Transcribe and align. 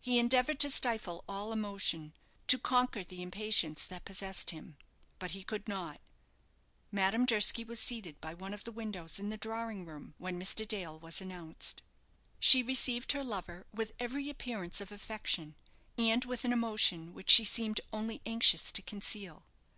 He 0.00 0.18
endeavoured 0.18 0.60
to 0.60 0.70
stifle 0.70 1.24
all 1.28 1.52
emotion 1.52 2.14
to 2.46 2.56
conquer 2.58 3.04
the 3.04 3.20
impatience 3.20 3.84
that 3.84 4.06
possessed 4.06 4.48
him; 4.48 4.78
but 5.18 5.32
he 5.32 5.42
could 5.44 5.68
not. 5.68 6.00
Madame 6.90 7.26
Durski 7.26 7.64
was 7.64 7.78
seated 7.78 8.18
by 8.18 8.32
one 8.32 8.54
of 8.54 8.64
the 8.64 8.72
windows 8.72 9.18
in 9.18 9.28
the 9.28 9.36
drawing 9.36 9.84
room 9.84 10.14
when 10.16 10.40
Mr. 10.40 10.66
Dale 10.66 10.98
was 10.98 11.20
announced. 11.20 11.82
She 12.40 12.62
received 12.62 13.12
her 13.12 13.22
lover 13.22 13.66
with 13.70 13.92
every 14.00 14.30
appearance 14.30 14.80
of 14.80 14.90
affection, 14.90 15.54
and 15.98 16.24
with 16.24 16.46
an 16.46 16.52
emotion 16.54 17.12
which 17.12 17.28
she 17.28 17.44
seemed 17.44 17.82
only 17.92 18.22
anxious 18.24 18.72
to 18.72 18.80
conceal. 18.80 19.42